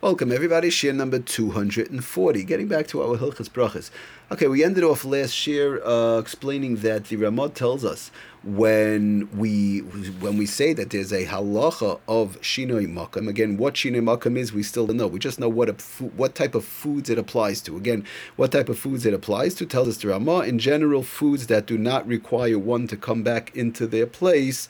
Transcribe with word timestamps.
Welcome 0.00 0.30
everybody, 0.30 0.70
share 0.70 0.92
number 0.92 1.18
240. 1.18 2.44
Getting 2.44 2.68
back 2.68 2.86
to 2.86 3.02
our 3.02 3.18
Hilchas 3.18 3.50
Brachas. 3.50 3.90
Okay, 4.30 4.46
we 4.46 4.62
ended 4.62 4.84
off 4.84 5.04
last 5.04 5.44
year 5.44 5.84
uh, 5.84 6.20
explaining 6.20 6.76
that 6.76 7.06
the 7.06 7.16
Ramah 7.16 7.48
tells 7.48 7.84
us 7.84 8.12
when 8.44 9.28
we 9.36 9.80
when 10.20 10.36
we 10.36 10.46
say 10.46 10.72
that 10.72 10.90
there's 10.90 11.12
a 11.12 11.26
halacha 11.26 11.98
of 12.06 12.40
shinoi 12.40 12.86
makam. 12.86 13.26
Again, 13.28 13.56
what 13.56 13.74
shinoi 13.74 14.00
makam 14.00 14.38
is, 14.38 14.52
we 14.52 14.62
still 14.62 14.86
don't 14.86 14.98
know. 14.98 15.08
We 15.08 15.18
just 15.18 15.40
know 15.40 15.48
what 15.48 15.68
a, 15.68 15.72
what 16.04 16.36
type 16.36 16.54
of 16.54 16.64
foods 16.64 17.10
it 17.10 17.18
applies 17.18 17.60
to. 17.62 17.76
Again, 17.76 18.04
what 18.36 18.52
type 18.52 18.68
of 18.68 18.78
foods 18.78 19.04
it 19.04 19.12
applies 19.12 19.56
to 19.56 19.66
tells 19.66 19.88
us 19.88 19.96
the 19.96 20.08
Ramah. 20.08 20.42
In 20.42 20.60
general, 20.60 21.02
foods 21.02 21.48
that 21.48 21.66
do 21.66 21.76
not 21.76 22.06
require 22.06 22.56
one 22.56 22.86
to 22.86 22.96
come 22.96 23.24
back 23.24 23.56
into 23.56 23.84
their 23.88 24.06
place 24.06 24.68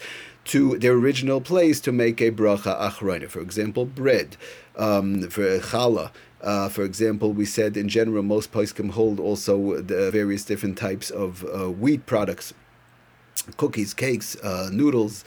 to 0.48 0.78
their 0.78 0.92
original 0.92 1.40
place 1.40 1.78
to 1.80 1.92
make 1.92 2.20
a 2.20 2.30
bracha 2.30 2.78
achrayna. 2.80 3.28
For 3.28 3.40
example, 3.40 3.84
bread 3.84 4.36
um, 4.76 5.28
for 5.30 5.58
challah. 5.58 6.10
Uh, 6.40 6.68
for 6.68 6.84
example, 6.84 7.32
we 7.32 7.44
said 7.44 7.76
in 7.76 7.88
general 7.88 8.22
most 8.22 8.52
poskim 8.52 8.90
hold 8.90 9.20
also 9.20 9.80
the 9.82 10.10
various 10.10 10.44
different 10.44 10.78
types 10.78 11.10
of 11.10 11.44
uh, 11.44 11.68
wheat 11.70 12.06
products, 12.06 12.54
cookies, 13.56 13.92
cakes, 13.92 14.36
uh, 14.36 14.70
noodles, 14.72 15.24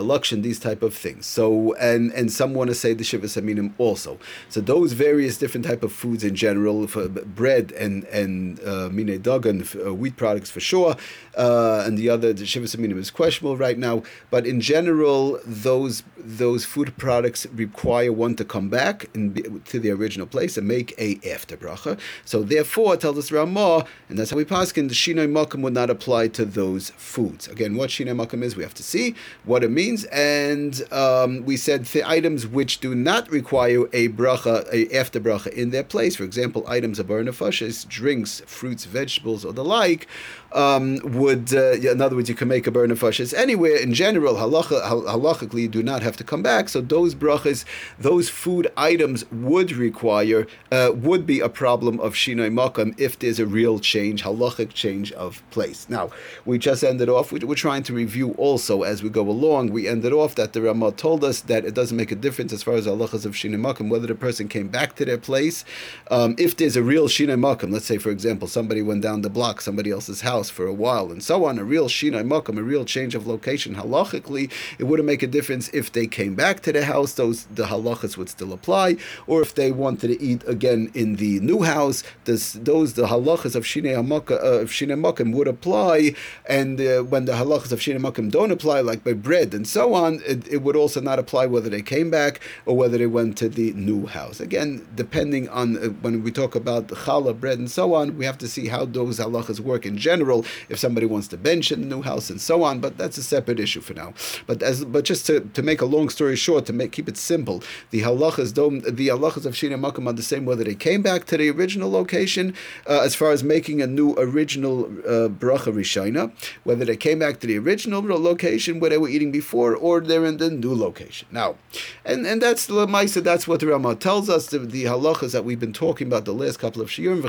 lakshan, 0.00 0.42
these 0.42 0.58
type 0.58 0.82
of 0.82 0.94
things. 0.94 1.26
So, 1.26 1.74
and 1.74 2.12
and 2.12 2.30
some 2.32 2.54
want 2.54 2.68
to 2.68 2.74
say 2.74 2.94
the 2.94 3.04
shiva 3.04 3.26
saminim 3.26 3.72
also. 3.78 4.18
So 4.48 4.60
those 4.60 4.92
various 4.92 5.36
different 5.38 5.66
type 5.66 5.82
of 5.82 5.92
foods 5.92 6.24
in 6.24 6.34
general, 6.34 6.86
for 6.86 7.08
bread 7.08 7.72
and 7.72 8.04
and 8.04 8.60
uh, 8.60 8.88
mine 8.90 9.18
dagan, 9.20 9.86
uh, 9.86 9.94
wheat 9.94 10.16
products 10.16 10.50
for 10.50 10.60
sure, 10.60 10.96
uh, 11.36 11.84
and 11.86 11.98
the 11.98 12.08
other 12.08 12.32
the 12.32 12.46
shiva 12.46 12.66
saminim 12.66 12.98
is 12.98 13.10
questionable 13.10 13.56
right 13.56 13.78
now. 13.78 14.02
But 14.30 14.46
in 14.46 14.60
general, 14.60 15.40
those 15.44 16.02
those 16.16 16.64
food 16.64 16.96
products 16.96 17.46
require 17.54 18.12
one 18.12 18.36
to 18.36 18.44
come 18.44 18.68
back 18.68 19.08
and 19.14 19.62
to 19.66 19.78
the 19.78 19.90
original 19.90 20.26
place 20.26 20.56
and 20.56 20.66
make 20.66 20.94
a 20.98 21.20
after 21.28 21.56
bracha. 21.56 21.98
So 22.24 22.42
therefore, 22.42 22.96
tells 22.96 23.18
us 23.18 23.32
Ramah, 23.32 23.84
and 24.08 24.18
that's 24.18 24.30
how 24.30 24.36
we 24.36 24.44
pass 24.44 24.72
in 24.72 24.88
the 24.88 24.94
shinoi 24.94 25.30
makam 25.30 25.62
would 25.62 25.74
not 25.74 25.90
apply 25.90 26.28
to 26.28 26.44
those 26.44 26.90
foods. 26.90 27.48
Again, 27.48 27.76
what 27.76 27.90
shinoi 27.90 28.16
makam 28.16 28.42
is, 28.42 28.56
we 28.56 28.62
have 28.62 28.74
to 28.74 28.82
see 28.82 29.14
what 29.44 29.64
it 29.64 29.70
means 29.70 29.81
means, 29.82 30.04
and 30.04 30.82
um, 30.92 31.44
we 31.44 31.56
said 31.56 31.84
the 31.86 32.08
items 32.08 32.46
which 32.46 32.78
do 32.78 32.94
not 32.94 33.28
require 33.30 33.84
a 33.92 34.08
bracha, 34.10 34.56
a 34.72 34.80
after 34.96 35.18
bracha 35.20 35.52
in 35.52 35.70
their 35.70 35.82
place. 35.82 36.14
For 36.16 36.24
example, 36.24 36.64
items 36.68 36.98
of 36.98 37.06
nefashis, 37.06 37.86
drinks, 37.88 38.40
fruits, 38.46 38.84
vegetables, 38.84 39.44
or 39.44 39.52
the 39.52 39.64
like, 39.64 40.06
um, 40.54 41.00
would, 41.02 41.54
uh, 41.54 41.72
in 41.72 42.00
other 42.00 42.16
words, 42.16 42.28
you 42.28 42.34
can 42.34 42.48
make 42.48 42.66
a 42.66 42.70
burn 42.70 42.90
nefashis 42.90 43.34
anywhere. 43.34 43.76
In 43.76 43.94
general, 43.94 44.34
halacha, 44.34 44.82
halachically, 44.82 45.62
you 45.62 45.68
do 45.68 45.82
not 45.82 46.02
have 46.02 46.16
to 46.18 46.24
come 46.24 46.42
back. 46.42 46.68
So 46.68 46.80
those 46.80 47.14
brachas, 47.14 47.64
those 47.98 48.28
food 48.28 48.70
items 48.76 49.24
would 49.30 49.72
require, 49.72 50.46
uh, 50.70 50.92
would 50.94 51.26
be 51.26 51.40
a 51.40 51.48
problem 51.48 51.98
of 52.00 52.14
shinoi 52.14 52.52
makam 52.52 52.94
if 52.98 53.18
there's 53.18 53.38
a 53.38 53.46
real 53.46 53.78
change, 53.78 54.22
halachic 54.22 54.72
change 54.72 55.12
of 55.12 55.42
place. 55.50 55.88
Now, 55.88 56.10
we 56.44 56.58
just 56.58 56.84
ended 56.84 57.08
off. 57.08 57.32
We're 57.32 57.54
trying 57.54 57.82
to 57.84 57.94
review 57.94 58.32
also 58.32 58.82
as 58.82 59.02
we 59.02 59.08
go 59.08 59.28
along 59.28 59.72
we 59.72 59.88
ended 59.88 60.12
off 60.12 60.34
that 60.36 60.52
the 60.52 60.62
Ramah 60.62 60.92
told 60.92 61.24
us 61.24 61.40
that 61.42 61.64
it 61.64 61.74
doesn't 61.74 61.96
make 61.96 62.12
a 62.12 62.16
difference 62.16 62.52
as 62.52 62.62
far 62.62 62.74
as 62.74 62.86
halachas 62.86 63.24
of 63.24 63.32
shinemakim 63.32 63.88
whether 63.88 64.06
the 64.06 64.14
person 64.14 64.48
came 64.48 64.68
back 64.68 64.96
to 64.96 65.04
their 65.04 65.18
place. 65.18 65.64
Um, 66.10 66.34
if 66.38 66.56
there's 66.56 66.76
a 66.76 66.82
real 66.82 67.08
shinemakim, 67.08 67.72
let's 67.72 67.86
say 67.86 67.98
for 67.98 68.10
example 68.10 68.48
somebody 68.48 68.82
went 68.82 69.02
down 69.02 69.22
the 69.22 69.30
block 69.30 69.60
somebody 69.60 69.90
else's 69.90 70.20
house 70.20 70.41
for 70.50 70.66
a 70.66 70.72
while 70.72 71.10
and 71.10 71.22
so 71.22 71.44
on, 71.46 71.58
a 71.58 71.64
real 71.64 71.88
shinemakim, 71.88 72.58
a 72.58 72.62
real 72.62 72.84
change 72.84 73.14
of 73.14 73.26
location 73.26 73.74
halachically, 73.74 74.50
it 74.78 74.84
wouldn't 74.84 75.06
make 75.06 75.22
a 75.22 75.26
difference 75.26 75.70
if 75.70 75.90
they 75.92 76.06
came 76.06 76.34
back 76.34 76.60
to 76.60 76.72
the 76.72 76.84
house. 76.84 77.14
Those 77.14 77.44
the 77.46 77.64
halachas 77.64 78.16
would 78.18 78.28
still 78.28 78.52
apply, 78.52 78.96
or 79.26 79.40
if 79.40 79.54
they 79.54 79.72
wanted 79.72 80.08
to 80.08 80.22
eat 80.22 80.46
again 80.46 80.90
in 80.92 81.16
the 81.16 81.40
new 81.40 81.62
house, 81.62 82.04
this, 82.24 82.52
those 82.52 82.92
the 82.94 83.06
halachas 83.06 83.54
of 83.54 83.64
shinemakim 83.64 85.28
uh, 85.32 85.36
would 85.36 85.48
apply, 85.48 86.14
and 86.46 86.78
uh, 86.78 87.00
when 87.00 87.24
the 87.24 87.32
halachas 87.32 87.72
of 87.72 87.80
shinemakim 87.80 88.30
don't 88.30 88.50
apply, 88.50 88.80
like 88.80 89.02
by 89.02 89.14
bread 89.14 89.54
and 89.54 89.62
and 89.62 89.68
so 89.68 89.94
on, 89.94 90.20
it, 90.26 90.48
it, 90.48 90.60
would 90.60 90.74
also 90.74 91.00
not 91.00 91.20
apply 91.20 91.46
whether 91.46 91.70
they 91.70 91.82
came 91.82 92.10
back 92.10 92.40
or 92.66 92.76
whether 92.76 92.98
they 92.98 93.06
went 93.06 93.38
to 93.38 93.48
the 93.48 93.72
new 93.74 94.06
house. 94.06 94.40
Again, 94.40 94.84
depending 94.96 95.48
on 95.50 95.76
uh, 95.76 95.90
when 96.02 96.24
we 96.24 96.32
talk 96.32 96.56
about 96.56 96.88
challah, 96.88 97.38
bread, 97.38 97.60
and 97.60 97.70
so 97.70 97.94
on, 97.94 98.18
we 98.18 98.24
have 98.24 98.38
to 98.38 98.48
see 98.48 98.66
how 98.66 98.84
those 98.84 99.20
halachas 99.20 99.60
work 99.60 99.86
in 99.86 99.96
general. 99.96 100.31
If 100.68 100.78
somebody 100.78 101.06
wants 101.06 101.28
to 101.28 101.36
bench 101.36 101.70
in 101.72 101.82
the 101.82 101.86
new 101.86 102.02
house 102.02 102.30
and 102.30 102.40
so 102.40 102.62
on, 102.62 102.80
but 102.80 102.98
that's 102.98 103.18
a 103.18 103.22
separate 103.22 103.60
issue 103.60 103.80
for 103.80 103.94
now. 103.94 104.14
But 104.46 104.62
as 104.62 104.84
but 104.84 105.04
just 105.04 105.26
to, 105.26 105.40
to 105.40 105.62
make 105.62 105.80
a 105.80 105.86
long 105.86 106.08
story 106.08 106.36
short, 106.36 106.66
to 106.66 106.72
make 106.72 106.92
keep 106.92 107.08
it 107.08 107.16
simple, 107.16 107.62
the 107.90 108.00
halachas 108.02 108.52
don't 108.54 108.82
the 108.84 109.08
halachas 109.08 109.46
of 109.46 109.54
shina 109.54 109.78
makam 109.78 110.06
are 110.08 110.12
the 110.12 110.22
same 110.22 110.44
whether 110.44 110.64
they 110.64 110.74
came 110.74 111.02
back 111.02 111.24
to 111.26 111.36
the 111.36 111.50
original 111.50 111.90
location 111.90 112.54
uh, 112.88 113.00
as 113.00 113.14
far 113.14 113.30
as 113.30 113.42
making 113.44 113.82
a 113.82 113.86
new 113.86 114.14
original 114.18 114.84
uh, 114.84 115.28
bracha 115.28 115.72
rishina, 115.72 116.32
whether 116.64 116.84
they 116.84 116.96
came 116.96 117.18
back 117.18 117.40
to 117.40 117.46
the 117.46 117.58
original 117.58 118.02
location 118.02 118.80
where 118.80 118.90
they 118.90 118.98
were 118.98 119.08
eating 119.08 119.32
before 119.32 119.74
or 119.76 120.00
they're 120.00 120.24
in 120.24 120.36
the 120.38 120.50
new 120.50 120.74
location. 120.74 121.28
Now, 121.30 121.56
and, 122.04 122.26
and 122.26 122.40
that's 122.40 122.66
the 122.66 122.74
Lamaisa, 122.74 123.22
that's 123.22 123.46
what 123.48 123.60
the 123.60 123.66
Ramah 123.66 123.96
tells 123.96 124.28
us, 124.28 124.46
the, 124.46 124.58
the 124.58 124.84
halachas 124.84 125.32
that 125.32 125.44
we've 125.44 125.60
been 125.60 125.72
talking 125.72 126.06
about 126.06 126.24
the 126.24 126.34
last 126.34 126.58
couple 126.58 126.82
of 126.82 126.88
shiurim, 126.88 127.22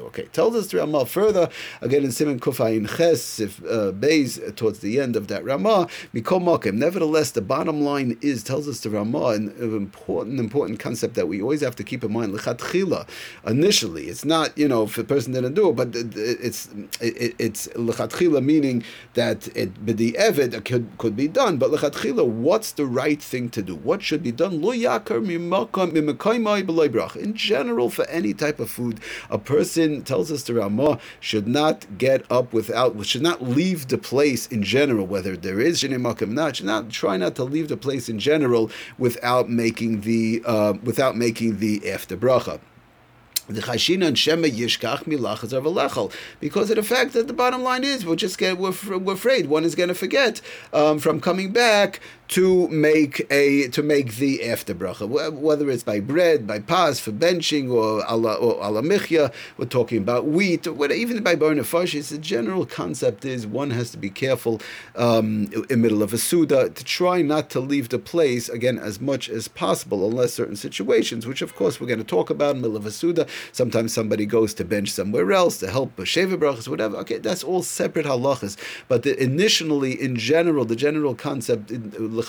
Okay, 0.00 0.24
tells 0.32 0.54
us 0.54 0.66
the 0.68 0.78
Ramah 0.78 1.06
further, 1.06 1.48
again 1.80 2.04
in 2.04 2.12
Simon 2.12 2.40
Kufayin 2.40 2.88
Ches, 2.96 3.40
if 3.40 3.60
uh, 3.64 3.92
Beis, 3.92 4.46
uh, 4.46 4.52
towards 4.52 4.80
the 4.80 5.00
end 5.00 5.16
of 5.16 5.28
that 5.28 5.44
Ramah, 5.44 5.88
Mikol 6.14 6.42
Makim. 6.42 6.74
Nevertheless, 6.74 7.30
the 7.32 7.42
bottom 7.42 7.82
line 7.82 8.18
is, 8.20 8.42
tells 8.42 8.68
us 8.68 8.80
the 8.80 8.90
Ramah, 8.90 9.26
an 9.28 9.54
important, 9.58 10.40
important 10.40 10.78
concept 10.78 11.14
that 11.14 11.28
we 11.28 11.40
always 11.42 11.60
have 11.60 11.76
to 11.76 11.84
keep 11.84 12.04
in 12.04 12.12
mind, 12.12 12.32
Lechatchila, 12.34 13.08
initially, 13.46 14.08
it's 14.08 14.24
not, 14.24 14.56
you 14.56 14.68
know, 14.68 14.84
if 14.84 14.98
a 14.98 15.04
person 15.04 15.32
didn't 15.32 15.54
do 15.54 15.70
it, 15.70 15.76
but 15.76 15.88
it's, 15.94 16.68
it, 17.00 17.34
it's 17.38 17.68
Lechatchila 17.68 18.42
meaning 18.42 18.82
that 19.14 19.48
it, 19.56 19.86
the 19.86 20.12
Evid, 20.12 20.64
could, 20.64 20.88
could 20.98 21.16
be 21.16 21.28
done. 21.28 21.56
But 21.58 21.70
lechatchila, 21.70 22.26
what's 22.26 22.72
the 22.72 22.86
right 22.86 23.20
thing 23.22 23.50
to 23.50 23.62
do? 23.62 23.74
What 23.76 24.02
should 24.02 24.22
be 24.22 24.32
done? 24.32 24.60
Lo 24.60 24.72
yakar 24.72 25.20
In 27.16 27.34
general, 27.34 27.90
for 27.90 28.06
any 28.08 28.34
type 28.34 28.60
of 28.60 28.70
food, 28.70 29.00
a 29.28 29.38
person 29.38 30.02
tells 30.02 30.32
us 30.32 30.42
the 30.44 30.54
Ramah 30.54 30.98
should 31.20 31.46
not 31.52 31.86
get 31.98 32.24
up 32.30 32.52
without, 32.52 33.04
should 33.06 33.22
not 33.22 33.42
leave 33.42 33.88
the 33.88 33.98
place 33.98 34.46
in 34.46 34.62
general, 34.62 35.06
whether 35.06 35.36
there 35.36 35.60
is 35.60 35.82
shinei 35.82 36.00
makam 36.00 36.30
not, 36.30 36.56
should 36.56 36.66
not 36.66 36.90
try 36.90 37.16
not 37.16 37.34
to 37.36 37.44
leave 37.44 37.68
the 37.68 37.76
place 37.76 38.08
in 38.08 38.18
general 38.18 38.70
without 38.98 39.48
making 39.48 40.02
the 40.02 40.42
uh, 40.46 40.74
without 40.82 41.16
making 41.16 41.58
the 41.58 41.90
after 41.90 42.16
bracha. 42.16 42.60
Because 46.40 46.70
of 46.70 46.76
the 46.76 46.82
fact 46.84 47.12
that 47.14 47.26
the 47.26 47.32
bottom 47.32 47.62
line 47.64 47.82
is 47.82 48.06
we're 48.06 48.14
just 48.14 48.38
get, 48.38 48.58
we're, 48.58 48.72
we're 48.96 49.14
afraid 49.14 49.48
one 49.48 49.64
is 49.64 49.74
going 49.74 49.88
to 49.88 49.94
forget 49.94 50.40
um, 50.72 51.00
from 51.00 51.20
coming 51.20 51.52
back 51.52 51.98
to 52.30 52.68
make 52.68 53.26
a 53.28 53.66
to 53.70 53.82
make 53.82 54.14
the 54.14 54.48
after 54.48 54.72
bracha, 54.72 55.32
whether 55.32 55.68
it's 55.68 55.82
by 55.82 55.98
bread, 55.98 56.46
by 56.46 56.60
pas 56.60 57.00
for 57.00 57.10
benching, 57.10 57.72
or 57.72 58.04
ala 58.08 58.34
or 58.34 58.64
ala 58.64 58.82
michya. 58.82 59.32
We're 59.58 59.64
talking 59.64 59.98
about 59.98 60.26
wheat, 60.26 60.64
or 60.64 60.72
whatever, 60.72 61.00
even 61.00 61.24
by 61.24 61.34
bar 61.34 61.50
nefashis. 61.50 62.10
The 62.10 62.18
general 62.18 62.66
concept 62.66 63.24
is 63.24 63.48
one 63.48 63.70
has 63.70 63.90
to 63.90 63.98
be 63.98 64.10
careful 64.10 64.60
um, 64.94 65.50
in 65.52 65.64
the 65.68 65.76
middle 65.76 66.04
of 66.04 66.12
a 66.12 66.18
suda 66.18 66.70
to 66.70 66.84
try 66.84 67.20
not 67.20 67.50
to 67.50 67.58
leave 67.58 67.88
the 67.88 67.98
place 67.98 68.48
again 68.48 68.78
as 68.78 69.00
much 69.00 69.28
as 69.28 69.48
possible, 69.48 70.06
unless 70.06 70.32
certain 70.32 70.54
situations, 70.54 71.26
which 71.26 71.42
of 71.42 71.56
course 71.56 71.80
we're 71.80 71.88
going 71.88 71.98
to 71.98 72.04
talk 72.04 72.30
about 72.30 72.54
in 72.54 72.62
the 72.62 72.68
middle 72.68 72.76
of 72.76 72.86
a 72.86 72.92
suda. 72.92 73.26
Sometimes 73.50 73.92
somebody 73.92 74.24
goes 74.24 74.54
to 74.54 74.64
bench 74.64 74.90
somewhere 74.90 75.32
else 75.32 75.58
to 75.58 75.68
help 75.68 75.96
sheva 75.96 76.36
brachas, 76.36 76.68
whatever. 76.68 76.96
Okay, 76.98 77.18
that's 77.18 77.42
all 77.42 77.64
separate 77.64 78.06
halachas. 78.06 78.56
But 78.86 79.02
the, 79.02 79.20
initially, 79.20 80.00
in 80.00 80.14
general, 80.14 80.64
the 80.64 80.76
general 80.76 81.16
concept. 81.16 81.72
In, 81.72 82.19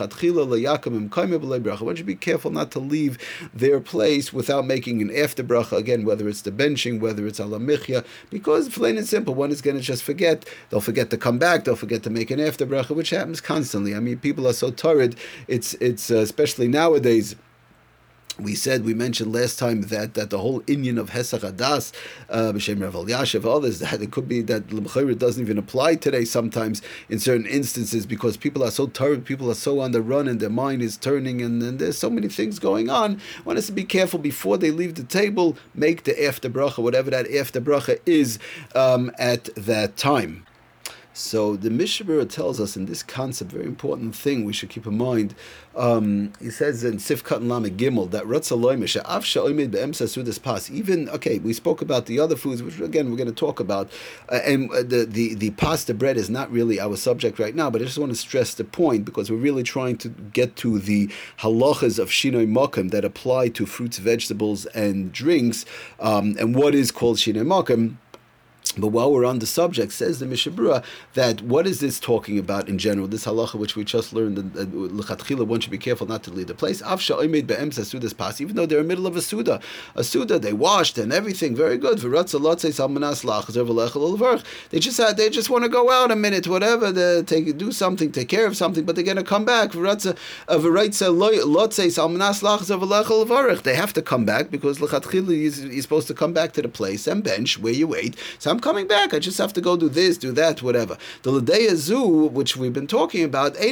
one 1.81 1.95
should 1.95 2.05
be 2.05 2.15
careful 2.15 2.51
not 2.51 2.71
to 2.71 2.79
leave 2.79 3.17
their 3.53 3.79
place 3.79 4.33
without 4.33 4.65
making 4.65 5.01
an 5.01 5.15
after 5.15 5.43
bracha, 5.43 5.77
again, 5.77 6.05
whether 6.05 6.27
it's 6.27 6.41
the 6.41 6.51
benching, 6.51 6.99
whether 6.99 7.25
it's 7.27 7.39
alamichya, 7.39 8.05
because 8.29 8.69
plain 8.69 8.97
and 8.97 9.07
simple, 9.07 9.33
one 9.33 9.51
is 9.51 9.61
going 9.61 9.77
to 9.77 9.83
just 9.83 10.03
forget. 10.03 10.47
They'll 10.69 10.81
forget 10.81 11.09
to 11.09 11.17
come 11.17 11.37
back, 11.37 11.63
they'll 11.63 11.75
forget 11.75 12.03
to 12.03 12.09
make 12.09 12.31
an 12.31 12.39
after 12.39 12.65
bracha, 12.65 12.95
which 12.95 13.09
happens 13.09 13.41
constantly. 13.41 13.95
I 13.95 13.99
mean, 13.99 14.19
people 14.19 14.47
are 14.47 14.53
so 14.53 14.71
tired, 14.71 15.15
it's, 15.47 15.73
it's 15.75 16.11
uh, 16.11 16.17
especially 16.17 16.67
nowadays 16.67 17.35
we 18.39 18.55
said 18.55 18.85
we 18.85 18.93
mentioned 18.93 19.33
last 19.33 19.59
time 19.59 19.81
that, 19.83 20.13
that 20.13 20.29
the 20.29 20.39
whole 20.39 20.63
Indian 20.67 20.97
of 20.97 21.09
Hesach 21.11 21.41
Adas, 21.41 21.91
uh, 22.29 22.51
B'Shem 22.51 22.81
Rav 22.81 22.93
Yashiv, 22.93 23.45
others 23.45 23.79
that 23.79 24.01
it 24.01 24.11
could 24.11 24.27
be 24.27 24.41
that 24.41 24.71
L'Mchayr 24.71 25.17
doesn't 25.17 25.41
even 25.41 25.57
apply 25.57 25.95
today 25.95 26.25
sometimes 26.25 26.81
in 27.09 27.19
certain 27.19 27.45
instances 27.45 28.05
because 28.05 28.37
people 28.37 28.63
are 28.63 28.71
so 28.71 28.87
tired, 28.87 29.25
people 29.25 29.49
are 29.49 29.55
so 29.55 29.79
on 29.79 29.91
the 29.91 30.01
run, 30.01 30.27
and 30.27 30.39
their 30.39 30.49
mind 30.49 30.81
is 30.81 30.97
turning, 30.97 31.41
and, 31.41 31.61
and 31.61 31.79
there's 31.79 31.97
so 31.97 32.09
many 32.09 32.27
things 32.27 32.59
going 32.59 32.89
on. 32.89 33.19
One 33.43 33.55
has 33.55 33.67
to 33.67 33.71
be 33.71 33.83
careful 33.83 34.19
before 34.19 34.57
they 34.57 34.71
leave 34.71 34.95
the 34.95 35.03
table. 35.03 35.57
Make 35.73 36.03
the 36.03 36.25
after 36.25 36.49
bracha, 36.49 36.79
whatever 36.79 37.11
that 37.11 37.31
after 37.31 37.61
bracha 37.61 37.99
is, 38.05 38.39
um, 38.75 39.11
at 39.17 39.45
that 39.55 39.97
time. 39.97 40.45
So 41.13 41.57
the 41.57 41.69
Mishnah 41.69 42.05
Berurah 42.05 42.29
tells 42.29 42.61
us 42.61 42.77
in 42.77 42.85
this 42.85 43.03
concept, 43.03 43.51
very 43.51 43.65
important 43.65 44.15
thing 44.15 44.45
we 44.45 44.53
should 44.53 44.69
keep 44.69 44.87
in 44.87 44.97
mind. 44.97 45.35
Um, 45.75 46.31
he 46.39 46.49
says 46.49 46.85
in 46.85 46.97
Sifkat 46.97 47.37
and 47.37 47.49
Lama 47.49 47.69
Gimel 47.69 48.09
that 48.11 48.23
Ratzaloy 48.23 48.77
Mesheh, 48.77 49.03
Avsha 49.03 49.45
Oimid 49.45 49.71
Be'emsasudas 49.71 50.41
pas. 50.41 50.71
Even 50.71 51.09
okay, 51.09 51.39
we 51.39 51.51
spoke 51.51 51.81
about 51.81 52.05
the 52.05 52.19
other 52.19 52.37
foods, 52.37 52.63
which 52.63 52.79
again 52.79 53.09
we're 53.09 53.17
going 53.17 53.27
to 53.27 53.35
talk 53.35 53.59
about, 53.59 53.89
uh, 54.29 54.39
and 54.45 54.71
uh, 54.71 54.83
the, 54.83 55.05
the 55.05 55.33
the 55.35 55.49
pasta 55.51 55.93
bread 55.93 56.15
is 56.15 56.29
not 56.29 56.49
really 56.49 56.79
our 56.79 56.95
subject 56.95 57.39
right 57.39 57.55
now. 57.55 57.69
But 57.69 57.81
I 57.81 57.85
just 57.85 57.97
want 57.97 58.11
to 58.11 58.17
stress 58.17 58.53
the 58.53 58.63
point 58.63 59.03
because 59.03 59.29
we're 59.29 59.37
really 59.37 59.63
trying 59.63 59.97
to 59.99 60.09
get 60.09 60.55
to 60.57 60.79
the 60.79 61.07
halachas 61.39 61.99
of 61.99 62.09
shinoi 62.09 62.49
makim 62.49 62.91
that 62.91 63.03
apply 63.03 63.49
to 63.49 63.65
fruits, 63.65 63.97
vegetables, 63.97 64.65
and 64.67 65.11
drinks, 65.11 65.65
um, 65.99 66.35
and 66.39 66.55
what 66.55 66.73
is 66.73 66.91
called 66.91 67.17
shinoi 67.17 67.45
makim. 67.45 67.97
But 68.77 68.87
while 68.87 69.11
we're 69.11 69.25
on 69.25 69.39
the 69.39 69.45
subject, 69.45 69.91
says 69.91 70.19
the 70.19 70.25
Mishnah 70.25 70.53
Berurah 70.53 70.83
that 71.13 71.41
what 71.41 71.67
is 71.67 71.79
this 71.79 71.99
talking 71.99 72.37
about 72.37 72.69
in 72.69 72.77
general? 72.77 73.07
This 73.07 73.25
halacha 73.25 73.55
which 73.55 73.75
we 73.75 73.83
just 73.83 74.13
learned, 74.13 74.37
uh, 74.37 74.41
uh, 74.41 74.65
that 74.65 74.71
lechatchila, 74.71 75.45
one 75.45 75.59
should 75.59 75.71
be 75.71 75.77
careful 75.77 76.07
not 76.07 76.23
to 76.23 76.31
leave 76.31 76.47
the 76.47 76.53
place. 76.53 76.81
Even 78.41 78.55
though 78.55 78.65
they're 78.65 78.79
in 78.79 78.85
the 78.85 78.87
middle 78.87 79.07
of 79.07 79.15
a 79.15 79.21
suda, 79.21 79.61
a 79.95 80.03
suda 80.03 80.39
they 80.39 80.53
washed 80.53 80.97
and 80.97 81.13
everything 81.13 81.55
very 81.55 81.77
good. 81.77 81.99
They 81.99 82.09
just 84.79 84.97
had, 84.97 85.17
they 85.17 85.29
just 85.29 85.49
want 85.49 85.63
to 85.63 85.69
go 85.69 85.91
out 85.91 86.11
a 86.11 86.15
minute, 86.15 86.47
whatever, 86.47 86.91
they 86.91 87.23
take 87.23 87.57
do 87.57 87.71
something, 87.71 88.11
take 88.11 88.29
care 88.29 88.45
of 88.47 88.55
something, 88.55 88.85
but 88.85 88.95
they're 88.95 89.03
going 89.03 89.17
to 89.17 89.23
come 89.23 89.45
back. 89.45 89.75
Uh, 89.75 89.95
they 93.63 93.75
have 93.75 93.93
to 93.93 94.01
come 94.01 94.25
back 94.25 94.51
because 94.51 94.81
is 94.81 95.83
supposed 95.83 96.07
to 96.07 96.13
come 96.13 96.33
back 96.33 96.51
to 96.53 96.61
the 96.61 96.69
place 96.69 97.07
and 97.07 97.23
bench 97.23 97.59
where 97.59 97.73
you 97.73 97.87
wait. 97.87 98.15
Coming 98.61 98.87
back. 98.87 99.13
I 99.13 99.19
just 99.19 99.37
have 99.37 99.53
to 99.53 99.61
go 99.61 99.75
do 99.75 99.89
this, 99.89 100.17
do 100.17 100.31
that, 100.33 100.61
whatever. 100.61 100.97
The 101.23 101.31
Ladeya 101.31 101.75
Zoo, 101.75 102.27
which 102.27 102.55
we've 102.55 102.73
been 102.73 102.87
talking 102.87 103.23
about, 103.23 103.57
uh, 103.57 103.67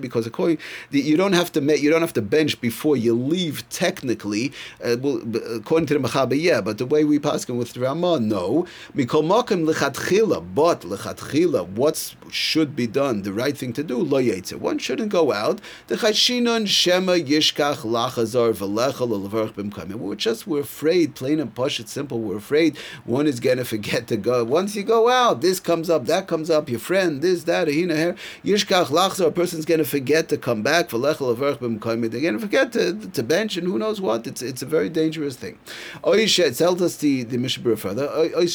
because 0.00 0.26
according 0.26 0.58
you 0.90 1.16
don't 1.16 1.32
have 1.34 1.52
to 1.52 1.60
you 1.78 1.90
don't 1.90 2.00
have 2.00 2.12
to 2.14 2.22
bench 2.22 2.60
before 2.60 2.96
you 2.96 3.14
leave. 3.14 3.68
Technically, 3.68 4.52
uh, 4.82 4.96
well, 5.00 5.22
according 5.54 5.86
to 5.86 5.94
the 5.94 6.00
Mechaber, 6.00 6.40
yeah, 6.40 6.60
but 6.60 6.78
the 6.78 6.86
way 6.86 7.04
we 7.04 7.18
pass 7.18 7.46
with 7.48 7.76
Ramah, 7.76 8.20
no. 8.20 8.66
Mikol 8.96 9.22
makim 9.24 9.66
but 10.54 10.80
lechatchila, 10.80 11.68
what 11.68 12.14
should 12.30 12.74
be 12.74 12.86
done, 12.86 13.22
the 13.22 13.32
right 13.32 13.56
thing 13.56 13.72
to 13.74 13.82
do, 13.82 13.98
lo 13.98 14.20
One 14.58 14.78
shouldn't 14.78 15.10
go 15.10 15.32
out. 15.32 15.60
The 15.88 15.96
chashinon 15.96 16.66
shema 16.66 17.12
yishkach 17.12 17.78
lachazar 17.78 18.54
v'lechal 18.54 19.94
We're 19.94 20.14
just 20.14 20.46
we're 20.46 20.60
afraid, 20.60 21.14
plain 21.14 21.40
and 21.40 21.54
push 21.54 21.80
it 21.80 21.88
simple 21.88 22.20
we're 22.20 22.37
afraid 22.38 22.76
one 23.04 23.26
is 23.26 23.40
to 23.58 23.64
forget 23.64 24.06
to 24.08 24.16
go. 24.16 24.44
Once 24.44 24.74
you 24.74 24.82
go 24.82 25.08
out, 25.08 25.40
this 25.40 25.60
comes 25.60 25.90
up, 25.90 26.06
that 26.06 26.26
comes 26.26 26.50
up, 26.50 26.68
your 26.68 26.80
friend, 26.80 27.22
this, 27.22 27.44
that, 27.44 27.68
here. 27.68 28.16
Yishkach 28.44 28.86
lachzer, 28.86 29.26
a 29.26 29.30
person's 29.30 29.64
to 29.64 29.84
forget 29.84 30.28
to 30.28 30.36
come 30.36 30.62
back. 30.62 30.90
for 30.90 30.98
They're 30.98 31.14
going 31.18 32.34
to 32.34 32.38
forget 32.38 32.72
to, 32.72 32.94
to 32.94 33.22
bench 33.22 33.56
and 33.56 33.66
who 33.66 33.78
knows 33.78 34.00
what. 34.00 34.26
It's 34.26 34.42
it's 34.42 34.62
a 34.62 34.66
very 34.66 34.88
dangerous 34.88 35.36
thing. 35.36 35.58
It 36.04 36.54
tells 36.54 36.82
us 36.82 36.96
the, 36.96 37.24
the 37.24 37.38
Mishnah 37.38 37.76
further. 37.76 38.06
Or 38.06 38.46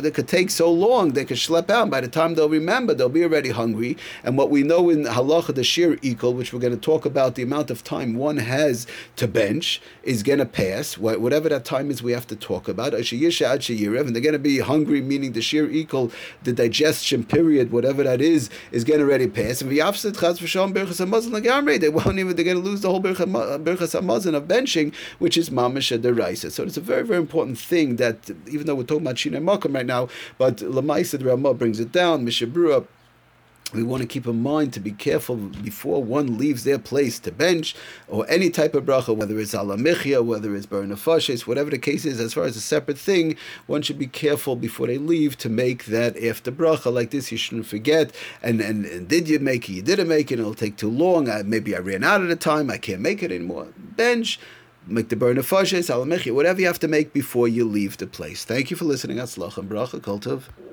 they 0.00 0.10
could 0.10 0.28
take 0.28 0.50
so 0.50 0.72
long, 0.72 1.12
they 1.12 1.24
could 1.24 1.36
schlep 1.36 1.70
out. 1.70 1.90
By 1.90 2.00
the 2.00 2.08
time 2.08 2.34
they'll 2.34 2.48
remember, 2.48 2.94
they'll 2.94 3.08
be 3.08 3.24
already 3.24 3.50
hungry. 3.50 3.96
And 4.24 4.38
what 4.38 4.50
we 4.50 4.62
know 4.62 4.90
in 4.90 5.04
halacha, 5.04 5.54
the 5.54 5.62
shiur 5.62 6.00
ikul, 6.00 6.34
which 6.34 6.52
we're 6.52 6.60
going 6.60 6.74
to 6.74 6.80
talk 6.80 7.04
about, 7.04 7.34
the 7.34 7.42
amount 7.42 7.70
of 7.70 7.84
time 7.84 8.14
one 8.14 8.38
has 8.38 8.86
to 9.16 9.28
bench 9.28 9.41
is 10.02 10.22
going 10.22 10.38
to 10.38 10.46
pass, 10.46 10.96
whatever 10.96 11.48
that 11.48 11.64
time 11.64 11.90
is 11.90 12.02
we 12.02 12.12
have 12.12 12.26
to 12.28 12.36
talk 12.36 12.68
about. 12.68 12.94
And 12.94 13.04
they're 13.04 14.20
going 14.22 14.32
to 14.32 14.38
be 14.38 14.58
hungry, 14.58 15.00
meaning 15.00 15.32
the 15.32 15.40
shiur 15.40 15.68
ikul, 15.86 16.12
the 16.42 16.52
digestion 16.52 17.24
period, 17.24 17.72
whatever 17.72 18.02
that 18.02 18.20
is, 18.20 18.50
is 18.70 18.84
going 18.84 19.00
to 19.00 19.06
already 19.06 19.28
pass. 19.28 19.60
And 19.62 19.70
they 19.70 19.82
won't 19.82 19.96
even, 22.18 22.36
they're 22.36 22.44
going 22.44 22.56
to 22.56 22.62
lose 22.62 22.80
the 22.82 22.88
whole 22.90 23.00
Birchas 23.00 24.00
Hamazon 24.00 24.34
of 24.34 24.44
benching, 24.44 24.94
which 25.18 25.36
is 25.36 25.50
Mamish 25.50 25.96
Deraisa. 25.98 26.50
So 26.50 26.62
it's 26.62 26.76
a 26.76 26.80
very, 26.80 27.02
very 27.02 27.18
important 27.18 27.58
thing 27.58 27.96
that, 27.96 28.30
even 28.46 28.66
though 28.66 28.74
we're 28.74 28.84
talking 28.84 29.06
about 29.06 29.16
Shina 29.16 29.42
Makam 29.42 29.74
right 29.74 29.86
now, 29.86 30.08
but 30.38 30.56
Lamaisa 30.58 31.18
the 31.18 31.24
Ramah 31.24 31.54
brings 31.54 31.80
it 31.80 31.92
down, 31.92 32.24
Mishnah 32.24 32.46
Berurah 32.46 32.86
we 33.72 33.82
want 33.82 34.02
to 34.02 34.06
keep 34.06 34.26
in 34.26 34.42
mind 34.42 34.72
to 34.74 34.80
be 34.80 34.92
careful 34.92 35.36
before 35.36 36.02
one 36.02 36.38
leaves 36.38 36.64
their 36.64 36.78
place 36.78 37.18
to 37.20 37.32
bench 37.32 37.74
or 38.08 38.28
any 38.28 38.50
type 38.50 38.74
of 38.74 38.84
bracha, 38.84 39.16
whether 39.16 39.38
it's 39.38 39.54
alamichia, 39.54 40.24
whether 40.24 40.54
it's 40.54 40.66
bernafashes, 40.66 41.46
whatever 41.46 41.70
the 41.70 41.78
case 41.78 42.04
is, 42.04 42.20
as 42.20 42.34
far 42.34 42.44
as 42.44 42.56
a 42.56 42.60
separate 42.60 42.98
thing, 42.98 43.36
one 43.66 43.82
should 43.82 43.98
be 43.98 44.06
careful 44.06 44.56
before 44.56 44.86
they 44.86 44.98
leave 44.98 45.36
to 45.38 45.48
make 45.48 45.86
that 45.86 46.16
after 46.22 46.52
bracha 46.52 46.92
like 46.92 47.10
this. 47.10 47.32
You 47.32 47.38
shouldn't 47.38 47.66
forget. 47.66 48.14
And, 48.42 48.60
and, 48.60 48.84
and 48.84 49.08
did 49.08 49.28
you 49.28 49.38
make 49.38 49.68
it? 49.68 49.72
You 49.72 49.82
didn't 49.82 50.08
make 50.08 50.30
it. 50.30 50.38
It'll 50.38 50.54
take 50.54 50.76
too 50.76 50.90
long. 50.90 51.28
I, 51.28 51.42
maybe 51.42 51.74
I 51.74 51.78
ran 51.78 52.04
out 52.04 52.20
of 52.20 52.28
the 52.28 52.36
time. 52.36 52.70
I 52.70 52.78
can't 52.78 53.00
make 53.00 53.22
it 53.22 53.32
anymore. 53.32 53.68
Bench 53.76 54.38
make 54.86 55.08
the 55.08 55.16
burn 55.16 55.38
of 55.38 55.46
fashes, 55.46 55.88
whatever 55.88 56.60
you 56.60 56.66
have 56.66 56.80
to 56.80 56.88
make 56.88 57.12
before 57.12 57.48
you 57.48 57.64
leave 57.64 57.96
the 57.98 58.06
place. 58.06 58.44
Thank 58.44 58.70
you 58.70 58.76
for 58.76 58.84
listening. 58.84 59.18
Atzlach 59.18 59.56
and 59.56 59.70
bracha, 59.70 60.00
kultov. 60.00 60.71